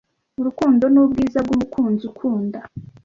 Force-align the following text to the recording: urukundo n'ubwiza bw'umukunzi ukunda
urukundo 0.39 0.83
n'ubwiza 0.93 1.39
bw'umukunzi 1.45 2.03
ukunda 2.11 2.59